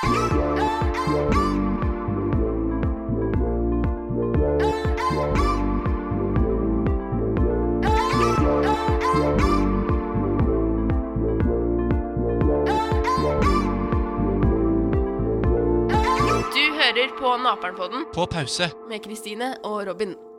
[0.00, 0.06] Du
[16.72, 18.70] hører på Naperen-podden På pause.
[18.88, 20.29] med Kristine og Robin.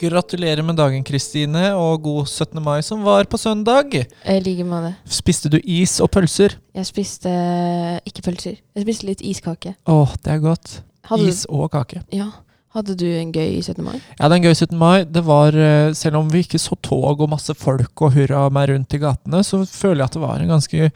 [0.00, 2.58] Gratulerer med dagen, Kristine, og god 17.
[2.62, 3.94] mai som var på søndag.
[4.26, 4.90] I like måte.
[5.06, 6.56] Spiste du is og pølser?
[6.74, 7.30] Jeg spiste
[8.02, 8.56] ikke pølser.
[8.74, 9.76] Jeg spiste litt iskake.
[9.86, 10.80] Åh, det er godt.
[11.06, 12.02] Hadde, Is og kake.
[12.12, 12.32] Ja.
[12.74, 13.84] Hadde du en gøy 17.
[13.86, 14.00] mai?
[14.18, 14.78] Ja, det er en gøy 17.
[14.80, 15.04] mai.
[15.04, 18.72] Det var, eh, selv om vi ikke så tog og masse folk og hurra meg
[18.72, 20.90] rundt i gatene, så føler jeg at det var en ganske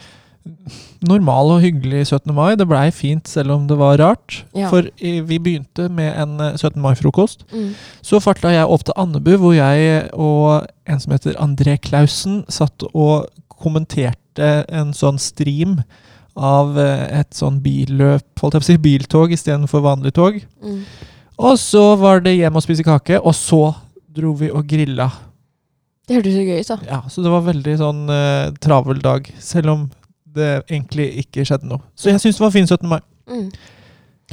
[1.05, 2.33] normal og hyggelig 17.
[2.35, 2.57] mai.
[2.59, 4.43] Det blei fint selv om det var rart.
[4.57, 4.71] Ja.
[4.73, 6.81] For eh, vi begynte med en eh, 17.
[6.83, 7.45] mai-frokost.
[7.53, 7.73] Mm.
[8.03, 12.87] Så farta jeg opp til Andebu, hvor jeg og en som heter André Klausen satt
[12.93, 15.81] og kommenterte en sånn stream
[16.39, 20.39] av eh, et sånn billøp, holdt jeg på å si, biltog istedenfor vanlig tog.
[20.63, 20.83] Mm.
[21.39, 23.63] Og så var det hjem og spise kake, og så
[24.15, 25.11] dro vi og grilla.
[26.09, 26.79] Det hørtes så gøy ut, da.
[26.89, 29.83] Ja, Så det var veldig sånn uh, travel dag, selv om
[30.39, 31.83] det egentlig ikke skjedde noe.
[31.99, 32.89] Så jeg syns det var fin 17.
[32.91, 33.01] mai.
[33.29, 33.49] Mm.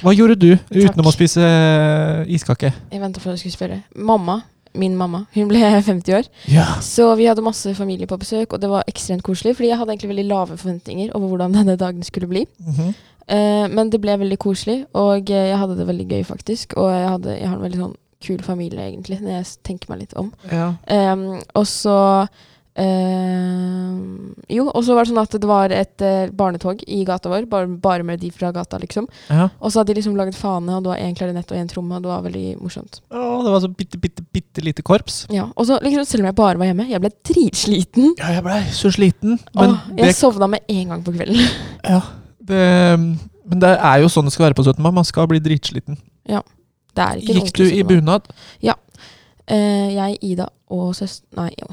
[0.04, 1.08] Hva gjorde du utenom Takk.
[1.08, 2.74] å spise eh, iskake?
[2.92, 3.78] Jeg venta på at du skulle spørre.
[3.96, 4.42] Mamma,
[4.76, 6.30] min mamma, hun ble 50 år.
[6.52, 6.66] Ja.
[6.84, 9.56] Så vi hadde masse familie på besøk, og det var ekstremt koselig.
[9.56, 12.46] Fordi jeg hadde egentlig veldig lave forventninger over hvordan denne dagen skulle bli.
[12.60, 12.96] Mhm.
[13.26, 16.76] Eh, men det ble veldig koselig, og eh, jeg hadde det veldig gøy, faktisk.
[16.78, 17.96] Og jeg, hadde, jeg har en veldig sånn
[18.26, 20.28] kul familie, egentlig, når jeg tenker meg litt om.
[20.52, 20.68] ja.
[20.92, 21.96] Um, og så
[22.82, 27.32] ehm, Jo, og så var det sånn at det var et uh, barnetog i gata
[27.32, 29.08] vår, bare, bare med de fra gata, liksom.
[29.32, 29.48] ja.
[29.60, 31.98] Og så hadde de liksom laget fane, og det var én klarinett og én tromme,
[31.98, 33.00] og det var veldig morsomt.
[33.10, 35.24] Å, det var så bitte, bitte, bitte lite korps.
[35.34, 38.14] Ja, Og så liksom, selv om jeg bare var hjemme, jeg ble dritsliten.
[38.20, 39.40] Ja, jeg blei så sliten.
[39.56, 41.42] Men, Åh, jeg det, sovna med en gang på kvelden.
[41.96, 42.04] ja,
[42.46, 42.62] det,
[43.50, 44.78] men det er jo sånn det skal være på 17.
[44.84, 44.94] mai.
[45.02, 45.98] Man skal bli dritsliten.
[46.30, 46.44] Ja,
[46.96, 48.30] Det er ikke Gikk du i bunad?
[48.64, 48.78] Ja.
[49.46, 51.28] Uh, jeg, Ida og søster...
[51.38, 51.70] Nei, jo.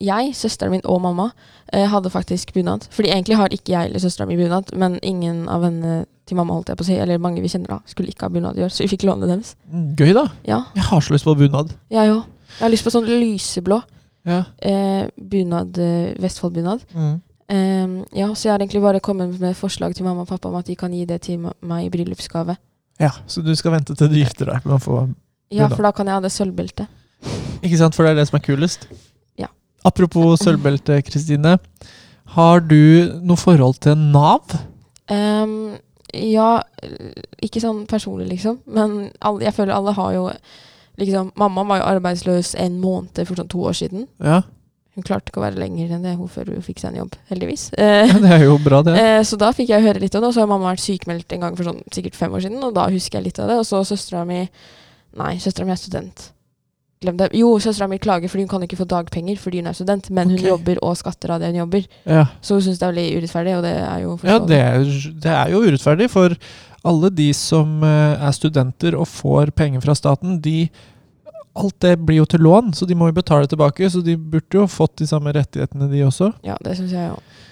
[0.00, 1.30] Jeg, søsteren min og mamma
[1.72, 2.86] eh, hadde faktisk bunad.
[2.90, 6.54] Fordi egentlig har ikke jeg eller søstera mi bunad, men ingen av vennene til mamma,
[6.54, 8.62] holdt jeg på å si, eller mange vi kjenner da, skulle ikke ha bunad i
[8.62, 9.54] år, så vi fikk låne deres.
[9.72, 10.26] Mm, Gøy, da.
[10.46, 11.74] Ja, Jeg har så lyst på bunad.
[11.90, 12.22] jeg òg.
[12.52, 13.82] Jeg har lyst på sånn lyseblå
[14.24, 14.44] Ja.
[14.62, 16.80] eh, bunad, eh, Vestfold-bunad.
[16.94, 17.20] Mm.
[17.48, 20.54] Eh, ja, så jeg har egentlig bare kommet med forslag til mamma og pappa om
[20.56, 22.56] at de kan gi det til meg i bryllupsgave.
[23.00, 25.14] ja, Så du skal vente til du gifter deg med å få
[25.50, 26.86] Ja, for da kan jeg ha det sølvbeltet.
[27.62, 28.86] Ikke sant, for det er det som er kulest.
[29.88, 31.56] Apropos sølvbelte, Kristine.
[32.36, 34.54] Har du noe forhold til Nav?
[35.10, 35.74] Um,
[36.14, 36.62] ja,
[37.42, 38.60] ikke sånn personlig, liksom.
[38.70, 40.26] Men alle, jeg føler alle har jo
[41.00, 44.06] liksom, Mamma var jo arbeidsløs en måned for sånn to år siden.
[44.22, 44.42] Ja,
[44.92, 47.14] Hun klarte ikke å være lenger enn det hun før hun fikk seg en jobb,
[47.30, 47.70] heldigvis.
[47.80, 48.92] Ja det er jo bra, det.
[49.00, 51.32] eh, så da fikk jeg høre litt om det, og så har mamma vært sykemeldt
[51.32, 53.56] en gang for sånn sikkert fem år siden, og da husker jeg litt av det.
[53.62, 54.44] Og så søstera mi
[55.16, 56.22] Nei, søstera mi er student.
[57.02, 57.30] Glem det.
[57.34, 60.30] Jo, søstera mi klager fordi hun kan ikke få dagpenger fordi hun er student, men
[60.30, 61.88] hun jobber og skatter av det hun jobber.
[62.06, 64.86] Ja, Så hun syns det er veldig urettferdig, og det er jo ja det, er,
[65.24, 66.36] det er jo urettferdig, for
[66.86, 70.70] alle de som eh, er studenter og får penger fra staten, de
[71.52, 73.84] Alt det blir jo til lån, så de må jo betale tilbake.
[73.92, 76.30] Så de burde jo fått de samme rettighetene, de også.
[76.48, 77.42] Ja, det synes jeg også.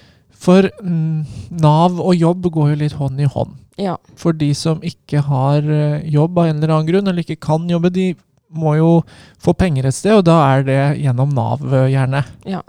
[0.40, 1.26] For mm,
[1.60, 3.58] Nav og jobb går jo litt hånd i hånd.
[3.76, 3.98] Ja.
[4.16, 7.68] For de som ikke har eh, jobb av en eller annen grunn, eller ikke kan
[7.68, 8.14] jobbe, de
[8.50, 8.90] må jo
[9.42, 12.24] få penger et sted, og da er det gjennom Nav, eh, gjerne.
[12.50, 12.62] Ja.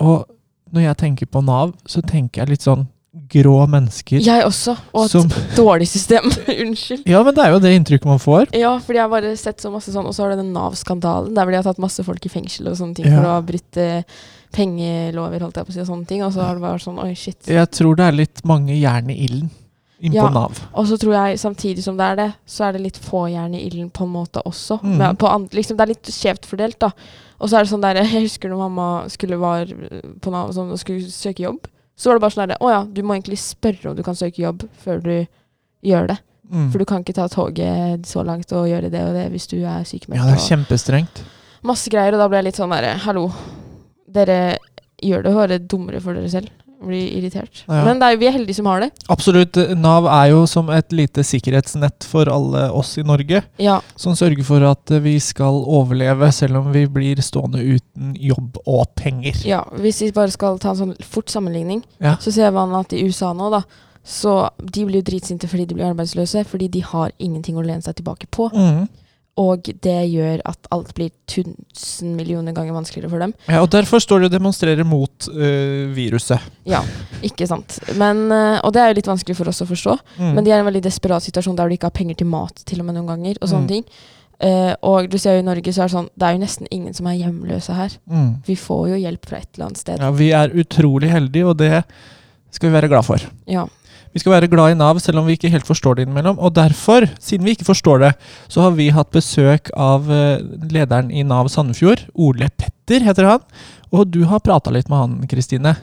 [0.00, 0.24] Og
[0.72, 2.86] når jeg tenker på Nav, så tenker jeg litt sånn
[3.30, 4.76] grå mennesker Jeg også.
[4.94, 5.26] Og et som
[5.58, 6.28] dårlig system.
[6.62, 7.02] Unnskyld.
[7.10, 8.52] Ja, men det er jo det inntrykket man får.
[8.54, 11.34] Ja, fordi jeg har bare sett så masse sånn, og så har du den Nav-skandalen,
[11.34, 13.16] der hvor de har tatt masse folk i fengsel og sånne ting Ja.
[13.18, 14.04] for å ha brutt eh,
[14.54, 16.22] pengelover, holdt jeg på å si, og sånne ting.
[16.26, 17.38] Og så har det vært sånn, oi, shit.
[17.50, 19.50] Jeg tror det er litt mange jern i ilden
[20.00, 20.28] innpå Ja.
[20.32, 20.60] Nav.
[20.74, 23.54] Og så tror jeg, samtidig som det er det, så er det litt få jern
[23.54, 24.80] i ilden på en måte også.
[24.82, 24.96] Mm.
[24.98, 26.90] Men på an- liksom, det er litt skjevt fordelt, da.
[27.40, 29.66] Og så er det sånn der, jeg husker når mamma skulle var
[30.20, 32.80] på Nav sånn, og skulle søke jobb, så var det bare sånn der, å ja,
[32.84, 35.14] du må egentlig spørre om du kan søke jobb før du
[35.84, 36.18] gjør det.
[36.50, 36.70] Mm.
[36.72, 39.58] For du kan ikke ta toget så langt og gjøre det og det hvis du
[39.62, 40.18] er sykemeldt.
[40.18, 41.20] Ja, det er kjempestrengt.
[41.62, 43.28] masse greier, og da ble jeg litt sånn derre Hallo,
[44.10, 44.56] dere
[45.04, 46.48] gjør det bare dummere for dere selv.
[46.80, 47.64] Blir irritert.
[47.68, 47.82] Ja.
[47.84, 48.90] Men er, vi er heldige som har det.
[49.12, 49.56] Absolutt.
[49.76, 53.42] Nav er jo som et lite sikkerhetsnett for alle oss i Norge.
[53.60, 53.80] Ja.
[53.96, 58.94] som sørger for at vi skal overleve selv om vi blir stående uten jobb og
[58.96, 59.36] penger.
[59.44, 59.62] ja.
[59.76, 62.16] Hvis vi bare skal ta en sånn fort sammenligning, Ja.
[62.16, 63.62] så ser man at i USA nå, da,
[64.04, 67.82] så de blir jo dritsinte fordi de blir arbeidsløse, fordi de har ingenting å lene
[67.82, 68.48] seg tilbake på.
[68.52, 68.88] Mhm.
[69.38, 73.32] Og det gjør at alt blir tusen millioner ganger vanskeligere for dem.
[73.48, 76.40] Ja, og Derfor står de og demonstrerer mot uh, viruset.
[76.68, 76.82] Ja,
[77.22, 77.78] ikke sant.
[77.96, 79.96] Men, uh, og det er jo litt vanskelig for oss å forstå.
[80.18, 80.32] Mm.
[80.34, 82.64] Men de er i en veldig desperat situasjon der du ikke har penger til mat
[82.68, 83.38] til og med noen ganger.
[83.40, 83.68] og sånne Mm.
[83.68, 83.84] ting.
[84.40, 86.66] Uh, og du ser jo i Norge så er det sånn, det er jo nesten
[86.72, 87.90] ingen som er hjemløse her.
[88.10, 88.30] mm.
[88.46, 90.00] Vi får jo hjelp fra et eller annet sted.
[90.00, 91.84] Ja, vi er utrolig heldige, og det
[92.50, 93.18] skal vi være glad for.
[93.46, 93.66] Ja.
[94.10, 96.38] Vi skal være glad i Nav, selv om vi ikke helt forstår det innimellom.
[96.42, 98.12] Og derfor, siden vi ikke forstår det,
[98.50, 100.42] så har vi hatt besøk av eh,
[100.72, 102.08] lederen i Nav Sandefjord.
[102.18, 103.44] Ole Petter heter han.
[103.94, 105.76] Og du har prata litt med han, Kristine.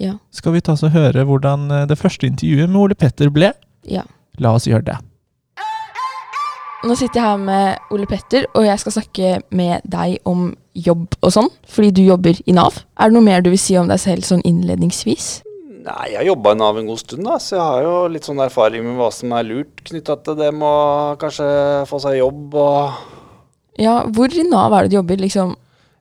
[0.00, 0.18] Ja.
[0.32, 3.54] Skal vi ta oss og høre hvordan eh, det første intervjuet med Ole Petter ble?
[3.88, 4.04] ja.
[4.40, 4.94] La oss gjøre det.
[6.88, 11.18] Nå sitter jeg her med Ole Petter, og jeg skal snakke med deg om jobb
[11.20, 12.80] og sånn, fordi du jobber i Nav.
[12.96, 15.42] Er det noe mer du vil si om deg selv sånn innledningsvis?
[15.82, 18.26] Nei, jeg har jobba i Nav en god stund, da, så jeg har jo litt
[18.28, 21.48] sånn erfaring med hva som er lurt knytta til det med å kanskje
[21.90, 25.56] få seg jobb og Ja, hvor i Nav er det du jobber, liksom?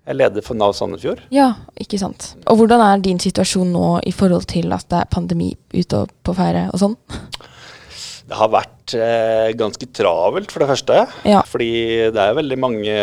[0.05, 1.21] Jeg leder for Nav Sandefjord.
[1.33, 2.33] Ja, ikke sant.
[2.49, 6.35] Og hvordan er din situasjon nå i forhold til at det er pandemi ute på
[6.37, 6.95] ferde og sånn?
[8.31, 10.99] Det har vært eh, ganske travelt, for det første.
[11.27, 11.41] Ja.
[11.47, 11.71] Fordi
[12.15, 12.93] det er veldig mange,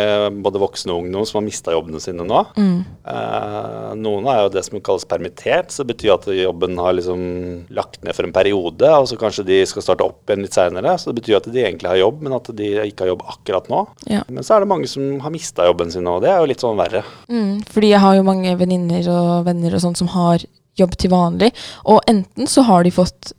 [0.41, 2.39] både voksne og ungdom, som har mista jobbene sine nå.
[2.57, 2.79] Mm.
[3.13, 7.21] Eh, noen er jo det som kalles permittert, så det betyr at jobben har liksom
[7.77, 10.97] lagt ned for en periode, og så kanskje de skal starte opp igjen litt seinere.
[10.97, 13.69] Så det betyr at de egentlig har jobb, men at de ikke har jobb akkurat
[13.69, 13.85] nå.
[14.09, 14.25] Ja.
[14.33, 16.65] Men så er det mange som har mista jobben sin, og det er jo litt
[16.65, 17.05] sånn verre.
[17.29, 20.41] Mm, fordi jeg har jo mange venninner og venner og sånn som har
[20.79, 21.53] jobb til vanlig,
[21.85, 23.33] og enten så har de fått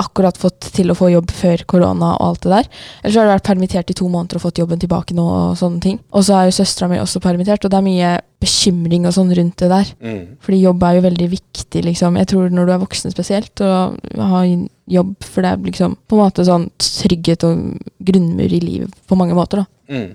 [0.00, 2.68] akkurat fått til å få jobb før korona og alt det der.
[3.02, 5.56] Eller så har de vært permittert i to måneder og fått jobben tilbake nå og
[5.60, 5.98] sånne ting.
[6.12, 8.12] Og så er jo søstera mi også permittert, og det er mye
[8.42, 9.92] bekymring og sånn rundt det der.
[10.02, 10.22] Mm.
[10.42, 12.18] Fordi jobb er jo veldig viktig, liksom.
[12.20, 13.92] Jeg tror når du er voksen spesielt, å
[14.32, 14.42] ha
[14.92, 17.62] jobb, for det er liksom på en måte sånn trygghet og
[18.02, 19.70] grunnmur i livet på mange måter, da.
[19.92, 20.10] Mm.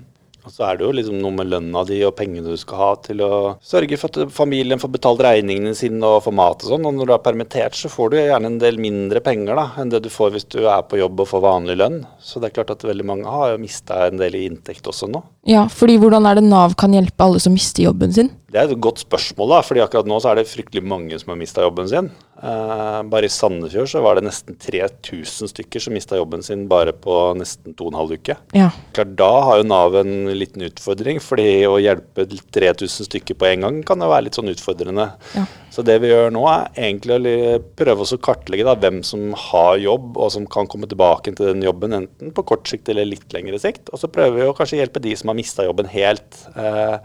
[0.48, 2.88] Og så er det jo liksom noe med lønna di og pengene du skal ha
[3.04, 6.86] til å sørge for at familien får betalt regningene sine og får mat og sånn.
[6.88, 9.92] Og når du er permittert, så får du gjerne en del mindre penger da, enn
[9.92, 11.98] det du får hvis du er på jobb og får vanlig lønn.
[12.16, 15.20] Så det er klart at veldig mange har mista en del i inntekt også nå.
[15.48, 18.32] Ja, fordi hvordan er det Nav kan hjelpe alle som mister jobben sin?
[18.48, 21.34] Det er et godt spørsmål, da, fordi akkurat nå så er det fryktelig mange som
[21.34, 22.08] har mista jobben sin.
[22.42, 26.92] Eh, bare i Sandefjord så var det nesten 3000 stykker som mista jobben sin bare
[26.94, 28.36] på nesten to og en halv uke.
[28.54, 28.68] Ja.
[28.94, 33.66] Klart, Da har jo Nav en liten utfordring, fordi å hjelpe 3000 stykker på en
[33.66, 35.08] gang kan jo være litt sånn utfordrende.
[35.34, 35.46] Ja.
[35.74, 39.80] Så det vi gjør nå, er egentlig å prøve å kartlegge da, hvem som har
[39.82, 43.34] jobb, og som kan komme tilbake til den jobben, enten på kort sikt eller litt
[43.34, 43.90] lengre sikt.
[43.90, 46.38] Og så prøver vi å kanskje hjelpe de som har mista jobben helt.
[46.54, 46.98] Eh,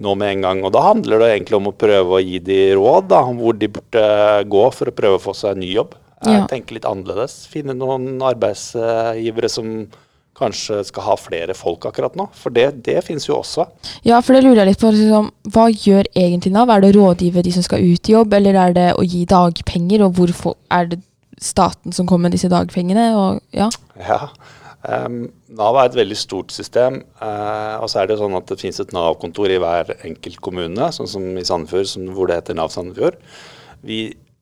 [0.00, 0.62] nå med en gang.
[0.66, 3.56] Og da handler det egentlig om å prøve å gi de råd da, om hvor
[3.58, 4.04] de burde
[4.50, 5.96] gå for å prøve å få seg en ny jobb.
[6.26, 6.44] Ja.
[6.50, 7.44] Tenke litt annerledes.
[7.48, 9.88] Finne noen arbeidsgivere som
[10.40, 12.26] kanskje skal ha flere folk akkurat nå.
[12.36, 13.66] For det, det finnes jo også.
[14.06, 14.92] Ja, for det lurer jeg litt på.
[14.96, 16.72] Liksom, hva gjør egentlig Nav?
[16.72, 19.26] Er det å rådgive de som skal ut i jobb, eller er det å gi
[19.28, 20.06] dagpenger?
[20.06, 21.02] Og hvorfor er det
[21.40, 23.10] staten som kommer med disse dagpengene?
[23.16, 23.68] Og, ja.
[24.00, 24.22] Ja.
[24.80, 27.02] Um, Nav er et veldig stort system.
[27.20, 30.88] Uh, og så er det sånn at det finnes et Nav-kontor i hver enkelt kommune,
[30.96, 33.18] sånn som i Sandefjord, som, hvor det heter Nav Sandefjord.
[33.84, 33.98] Vi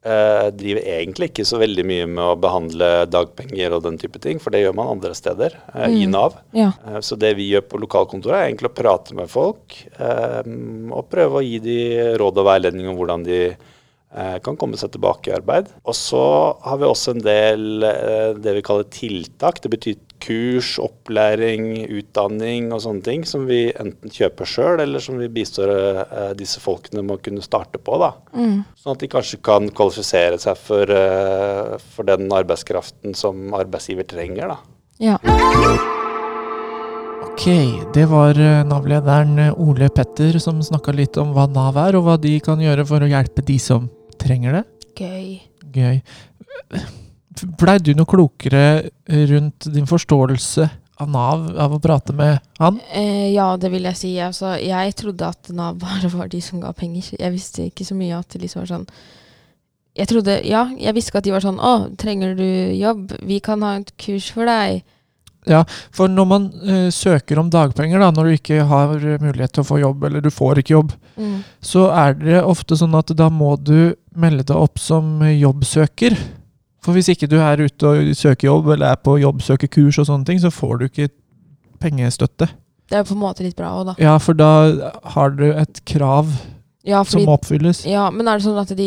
[0.07, 4.39] uh, driver egentlig ikke så veldig mye med å behandle dagpenger og den type ting,
[4.43, 5.59] for det gjør man andre steder
[5.89, 6.13] i Mm.
[6.15, 6.39] Nav.
[6.55, 6.71] ja.
[7.03, 10.47] Så det vi gjør på lokalkontoret, er egentlig å prate med folk eh,
[10.95, 13.43] og prøve å gi dem råd og veiledning om hvordan de
[14.41, 15.67] kan komme seg tilbake i arbeid.
[15.85, 16.23] Og så
[16.65, 17.83] har vi også en del
[18.41, 19.61] det vi kaller tiltak.
[19.61, 25.21] Det betyr kurs, opplæring, utdanning og sånne ting som vi enten kjøper sjøl, eller som
[25.21, 28.01] vi bistår eh, disse folkene med å kunne starte på.
[28.03, 28.13] da.
[28.35, 28.65] Mm.
[28.79, 34.57] Sånn at de kanskje kan kvalifisere seg for, eh, for den arbeidskraften som arbeidsgiver trenger.
[34.57, 34.59] da.
[34.99, 35.97] ja.
[37.39, 37.47] Ok,
[37.95, 42.09] det var eh, Nav-lederen eh, Ole Petter som snakka litt om hva Nav er, og
[42.09, 43.87] hva de kan gjøre for å hjelpe de som
[44.19, 44.65] trenger det.
[44.99, 45.37] Gøy.
[45.71, 46.03] Gøy.
[47.59, 50.69] Blei du noe klokere rundt din forståelse
[50.99, 52.81] av Nav av å prate med han?
[52.91, 54.11] Eh, ja, det vil jeg si.
[54.19, 57.13] Altså, jeg trodde at Nav bare var de som ga penger.
[57.19, 58.87] Jeg visste ikke så mye at det liksom var sånn
[59.99, 62.45] Jeg trodde, ja, jeg visste ikke at de var sånn Å, trenger du
[62.79, 63.17] jobb?
[63.27, 64.85] Vi kan ha et kurs for deg.
[65.49, 65.63] Ja,
[65.95, 68.93] For når man uh, søker om dagpenger, da, når du ikke har
[69.23, 71.41] mulighet til å få jobb, eller du får ikke jobb, Mm.
[71.59, 76.15] så er det ofte sånn at da må du melde deg opp som jobbsøker.
[76.89, 80.25] For hvis ikke du er ute og søker jobb, eller er på jobbsøkerkurs og sånne
[80.25, 81.11] ting, så får du ikke
[81.83, 82.49] pengestøtte.
[82.89, 83.95] Det er på en måte litt bra òg, da.
[84.01, 84.49] Ja, for da
[85.13, 86.31] har du et krav
[86.89, 87.83] Ja, fordi, som må oppfylles.
[87.85, 88.87] ja, men er det sånn at de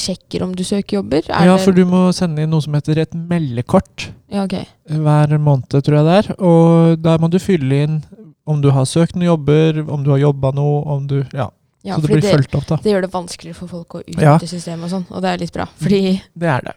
[0.00, 1.26] sjekker om du søker jobber?
[1.28, 4.56] Er Ja, for du må sende inn noe som heter et meldekort Ja, ok.
[4.88, 6.30] hver måned, tror jeg det er.
[6.40, 7.98] Og der må du fylle inn
[8.48, 11.50] om du har søkt noen jobber, om du har jobba noe, om du Ja.
[11.84, 12.76] Ja, så det blir fulgt opp, da.
[12.80, 14.38] det gjør det vanskeligere for folk å utnytte Ja.
[14.38, 15.66] systemet og sånn, og det er litt bra.
[15.76, 16.74] Fordi Det er det.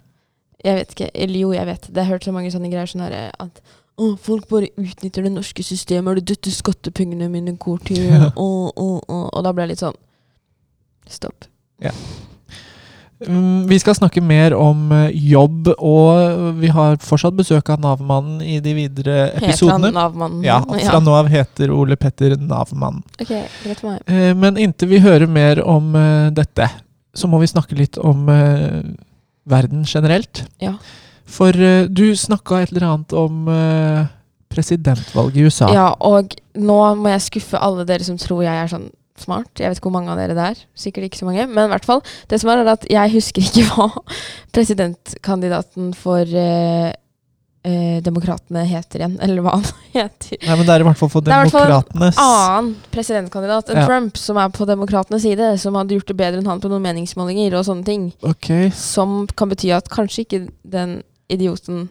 [0.67, 1.88] Jeg vet ikke, eller jo, jeg vet.
[1.88, 1.95] Det.
[1.95, 3.62] Jeg har hørt så mange sånne greier sånn her at
[3.97, 8.27] å, folk bare utnytter det norske systemet, og det dette skattepengene mine går til Ja.
[8.36, 9.95] og, og, og, Og da ble jeg litt sånn
[11.07, 11.47] Stopp.
[11.81, 11.93] Ja.
[13.67, 18.59] Vi skal snakke mer om eh, jobb, og vi har fortsatt besøk av Nav-mannen i
[18.62, 19.88] de videre episodene.
[19.88, 19.95] Heter han.
[19.97, 20.43] Nav-mannen?
[20.45, 23.01] Ja, fra nå av heter Ole Petter Nav-mannen.
[23.17, 23.31] Ok,
[23.63, 24.03] greit for meg.
[24.05, 26.69] Eh, Men inntil vi hører mer om eh, dette,
[27.17, 28.83] så må vi snakke litt om eh,
[29.50, 30.44] verden generelt.
[30.63, 30.75] Ja.
[31.27, 34.06] For uh, du snakka et eller annet om uh,
[34.54, 35.72] presidentvalget i USA.
[35.74, 39.50] Ja, og nå må jeg skuffe alle dere som tror jeg er sånn smart.
[39.58, 40.62] Jeg vet ikke hvor mange av dere det er.
[40.77, 41.48] Sikkert ikke så mange.
[41.50, 43.89] Men i hvert fall, det som er, er at jeg husker ikke hva
[44.56, 46.92] presidentkandidaten for eh,
[47.67, 49.17] eh, Demokratene heter igjen.
[49.24, 49.65] Eller hva han
[49.97, 50.39] heter.
[50.45, 51.75] Nei, men det er i hvert fall for Det er i hvert fall
[52.07, 53.86] en annen presidentkandidat enn Ja.
[53.89, 56.86] Trump, som er på demokratenes side, som hadde gjort det bedre enn han på noen
[56.88, 58.07] meningsmålinger og sånne ting.
[58.25, 58.50] Ok.
[58.77, 61.89] Som kan bety at kanskje ikke den idioten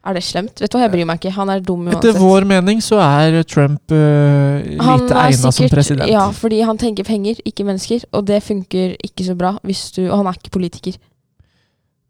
[0.00, 0.56] Er det slemt?
[0.62, 1.34] Vet du hva, jeg bryr meg ikke.
[1.36, 2.06] Han er dum uansett.
[2.08, 6.08] Etter vår mening så er Trump uh, lite egna som president.
[6.08, 8.06] Ja, fordi han tenker penger, ikke mennesker.
[8.16, 10.96] Og det funker ikke så bra hvis du Og han er ikke politiker.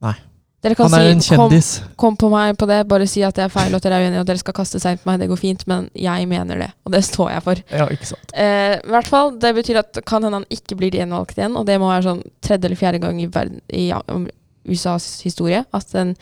[0.06, 0.14] Nei.
[0.60, 1.68] Dere kan Han er en si kom, kjendis.
[1.96, 4.08] kom på meg på det, bare si at jeg er feil og at dere er
[4.08, 6.68] uenige, og dere skal kaste stein på meg, det går fint, men jeg mener det.
[6.84, 7.62] Og det står jeg for.
[7.72, 8.34] Ja, ikke sant.
[8.34, 11.64] Eh, I hvert fall, Det betyr at kan hende han ikke blir gjenvalgt igjen, og
[11.66, 13.88] det må være sånn tredje eller fjerde gang i, verden, i
[14.68, 16.12] USAs historie at en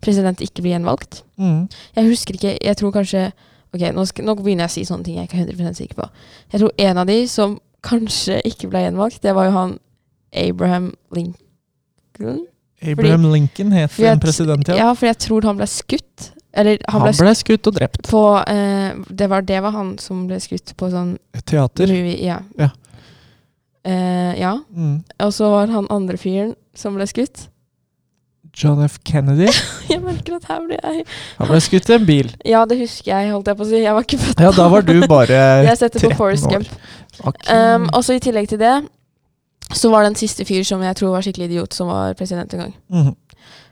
[0.00, 1.24] president ikke blir gjenvalgt.
[1.36, 1.66] Mm.
[1.96, 3.32] Jeg husker ikke, jeg tror kanskje
[3.68, 5.98] Ok, nå, skal, nå begynner jeg å si sånne ting jeg er ikke 100% sikker
[5.98, 6.06] på.
[6.54, 9.74] Jeg tror en av de som kanskje ikke ble gjenvalgt, det var jo han
[10.32, 12.46] Abraham Lincoln.
[12.82, 14.76] Abraham Lincoln het For en president, ja.
[14.78, 16.28] Ja, for jeg tror han ble skutt.
[16.58, 18.02] Eller han, Han ble, ble skutt og drept.
[18.08, 21.90] på eh, det, var, det var han som ble skutt på sånn Et teater.
[21.90, 22.38] movie, ja.
[22.58, 22.70] Ja.
[23.84, 24.54] Eh, ja.
[24.74, 25.02] Mm.
[25.24, 27.48] Og så var han andre fyren som ble skutt.
[28.58, 28.96] John F.
[29.04, 29.46] Kennedy.
[29.92, 31.04] Jeg merker at her blir jeg
[31.38, 32.30] Han ble skutt i en bil.
[32.48, 33.82] Ja, det husker jeg, holdt jeg på å si.
[33.84, 36.56] Jeg var ikke født Ja, da var du bare Jeg setter på 13 Forrest år.
[36.56, 36.72] Gump.
[37.28, 37.38] Ok.
[37.52, 38.72] Um, og så i tillegg til det,
[39.74, 42.52] så var det en siste fyr som jeg tror var skikkelig idiot, som var president
[42.54, 42.74] en gang.
[42.92, 43.16] Mm.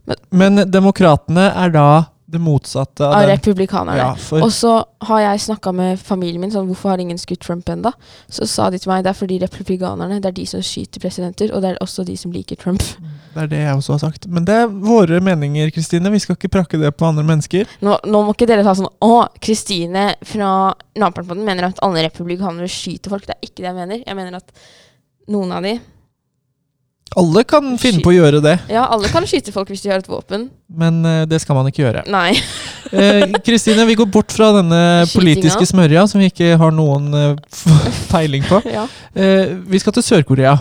[0.06, 3.36] Men- Men demokratene er da det motsatte av Av den.
[3.38, 3.96] republikanerne.
[3.96, 7.38] Ja, for Og så har jeg snakka med familien min sånn, hvorfor har ingen skutt
[7.40, 7.92] Trump ennå?
[8.28, 11.52] Så sa de til meg det er fordi republikanerne det er de som skyter presidenter,
[11.54, 12.80] og det er også de som liker Trump.
[13.34, 14.26] det er det jeg også har sagt.
[14.28, 16.10] Men det er våre meninger, Kristine.
[16.10, 17.64] Vi skal ikke prakke det på andre mennesker.
[17.80, 22.66] Nå, nå må ikke dere ta sånn Å, Kristine fra Naperpodden mener at alle republikanere
[22.66, 23.24] skyter folk.
[23.26, 24.02] Det er ikke det jeg mener.
[24.04, 24.50] Jeg mener at
[25.28, 25.76] noen av de
[27.16, 30.02] Alle kan finne på å gjøre det, Ja, alle kan skyte folk hvis de har
[30.02, 30.49] et våpen.
[30.68, 32.06] men uh, det skal man ikke gjøre.
[32.11, 32.33] Nei.
[32.87, 34.76] Eh, Kristine, vi går bort fra denne
[35.09, 35.18] Skytinga.
[35.18, 37.64] politiske smørja som vi ikke har noen uh,
[38.12, 38.61] peiling på.
[38.71, 38.85] Ja.
[39.11, 40.52] Eh, vi skal til Sør-Korea.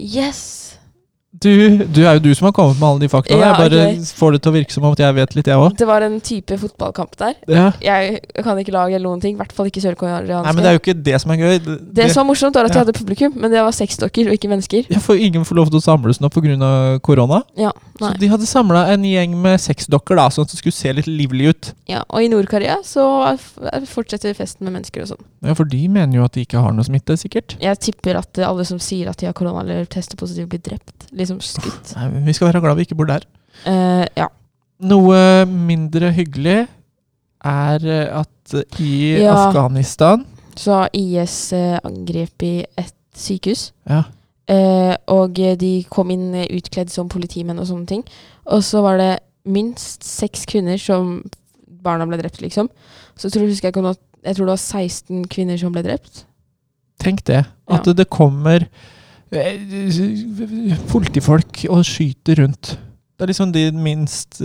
[0.00, 0.65] Yes!
[1.42, 1.52] Du,
[1.84, 3.42] du er jo du som har kommet med alle de faktaene.
[3.42, 4.04] Ja, jeg bare okay.
[4.16, 5.74] får det til å virke som om at jeg vet litt, jeg òg.
[5.76, 7.34] Det var en type fotballkamp der.
[7.52, 7.66] Ja.
[7.82, 9.34] Jeg kan ikke lage eller noen ting.
[9.36, 10.38] I hvert fall ikke sørkoreanske.
[10.46, 11.58] Nei, men det er jo ikke det som er gøy.
[11.66, 12.84] Det, Det som var morsomt, var at Ja.
[12.84, 14.86] hadde publikum, men det var sexdokker og ikke mennesker.
[14.88, 17.00] Ja, for ingen får lov til å samles nå pga.
[17.02, 17.42] korona.
[17.56, 20.92] Ja, Så de hadde samla en gjeng med sexdokker, da, sånn at det skulle se
[20.92, 21.72] litt livlig ut.
[21.88, 25.24] Ja, og i Nord-Korea så er- fortsetter festen med mennesker og sånn.
[25.42, 27.56] Ja, For de mener jo at de ikke har noe smitte, sikkert.
[27.60, 31.10] Jeg tipper at alle som sier at de har korona eller tester positivt, blir drept.
[31.12, 31.94] Liksom skutt.
[31.96, 33.24] Nei, vi skal være glad vi ikke bor der.
[33.66, 34.28] Eh, ja.
[34.80, 36.66] Noe mindre hyggelig
[37.44, 39.34] er eh, at i Ja.
[39.48, 40.24] Afghanistan
[40.56, 43.72] Så IS eh, angrep i et sykehus.
[43.88, 44.02] Ja.
[44.48, 48.04] Eh, og de kom inn eh, utkledd som politimenn og sånne ting.
[48.46, 49.12] Og så var det
[49.44, 51.22] minst seks kvinner som
[51.82, 52.68] barna ble drept, liksom.
[53.16, 55.72] Så tror, husker jeg, ikke om det var- jeg tror det var 16 kvinner som
[55.72, 56.24] ble drept.
[56.98, 57.44] Tenk det.
[57.68, 57.92] At Ja.
[57.92, 58.66] det kommer
[60.90, 62.76] politifolk og skyter rundt.
[63.16, 64.42] Det er liksom de minst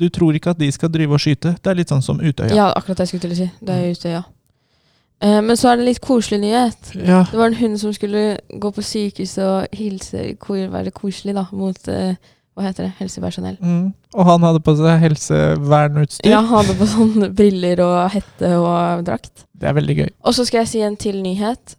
[0.00, 1.52] Du tror ikke at de skal drive og skyte.
[1.60, 2.54] Det er litt sånn som Utøya.
[2.56, 3.50] Ja, akkurat det jeg skulle til å si.
[3.60, 4.22] Det er Utøya.
[5.24, 6.90] Eh, men så er det en litt koselig nyhet.
[6.96, 7.22] Ja.
[7.30, 8.24] Det var en hund som skulle
[8.60, 10.32] gå på sykehuset og hilse,
[10.72, 12.16] være koselig da, mot eh,
[12.56, 13.56] hva heter det, helsepersonell.
[13.60, 13.88] Mm.
[14.16, 16.30] Og han hadde på seg helsevernutstyr.
[16.32, 19.44] Ja, han hadde på sånne briller og hette og drakt.
[19.56, 20.08] Det er veldig gøy.
[20.24, 21.76] Og så skal jeg si en til nyhet.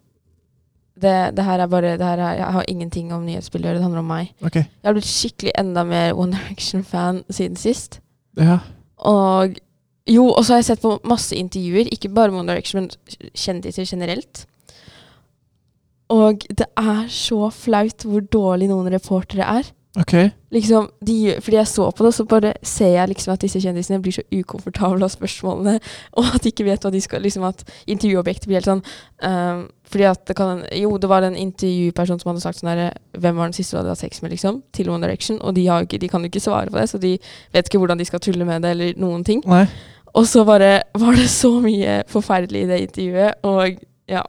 [0.98, 3.78] Det, det her er bare det her er, Jeg har ingenting om nyhetsbildet å gjøre,
[3.78, 4.34] det handler om meg.
[4.42, 4.66] Okay.
[4.66, 8.00] Jeg har blitt skikkelig enda mer One Direction-fan siden sist.
[8.38, 8.58] Ja.
[9.06, 9.58] Og
[10.08, 13.86] jo, og så har jeg sett på masse intervjuer, ikke bare One Direction, men kjendiser
[13.86, 14.46] generelt.
[16.08, 19.68] Og det er så flaut hvor dårlig noen reportere er.
[19.96, 20.12] Ok.
[20.52, 24.00] Liksom, de, fordi jeg så på det, så bare ser jeg liksom at disse kjendisene
[24.04, 25.78] blir så ukomfortable av spørsmålene,
[26.20, 28.82] og at de ikke vet hva de skal liksom At intervjuobjektet blir helt sånn
[29.24, 32.90] um, Fordi at det kan Jo, det var en intervjuperson som hadde sagt sånn herre
[33.16, 34.62] Hvem var den siste du hadde hatt sex med, liksom?
[34.76, 35.40] Til One Direction.
[35.40, 37.16] Og de, har ikke, de kan jo ikke svare på det, så de
[37.56, 39.42] vet ikke hvordan de skal tulle med det, eller noen ting.
[39.48, 39.64] Nei.
[40.16, 44.24] Og så bare var det så mye forferdelig i det intervjuet, og ja.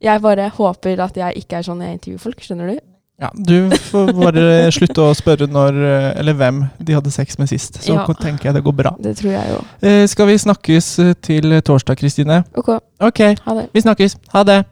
[0.00, 2.78] Jeg bare håper at jeg ikke er sånn jeg intervjuer folk, skjønner du?
[3.20, 7.50] Ja, du får bare slutte å spørre når eh, eller hvem de hadde sex med
[7.52, 7.82] sist.
[7.84, 8.06] Så Ja.
[8.16, 8.94] tenker jeg det går bra.
[9.02, 9.60] Det tror jeg jo.
[9.82, 12.44] Eh, skal vi snakkes eh, til torsdag, Kristine?
[12.54, 13.36] Ok, okay.
[13.44, 13.68] ha det.
[13.74, 14.16] vi snakkes.
[14.32, 14.64] Ha det.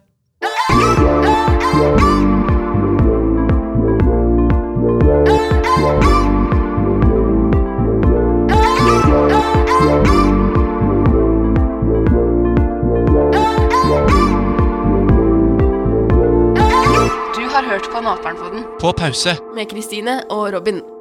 [17.98, 19.36] Har hørt på Naperen-podden På pause.
[19.54, 20.97] med Kristine og Robin.